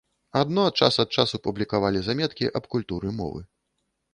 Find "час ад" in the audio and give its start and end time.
0.85-1.09